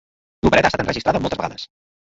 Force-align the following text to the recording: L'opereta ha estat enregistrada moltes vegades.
L'opereta 0.45 0.69
ha 0.71 0.73
estat 0.73 0.85
enregistrada 0.85 1.23
moltes 1.27 1.43
vegades. 1.43 1.71